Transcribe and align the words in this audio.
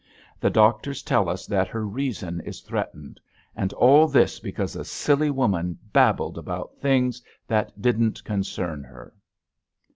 The 0.39 0.49
doctors 0.49 1.03
tell 1.03 1.29
us 1.29 1.45
that 1.45 1.67
her 1.67 1.85
reason 1.85 2.41
is 2.43 2.61
threatened—and 2.61 3.71
all 3.73 4.07
this 4.07 4.39
because 4.39 4.75
a 4.75 4.83
silly 4.83 5.29
woman 5.29 5.77
babbled 5.93 6.39
about 6.39 6.75
things 6.79 7.21
that 7.47 7.79
didn't 7.79 8.23
concern 8.23 8.83
her!" 8.85 9.13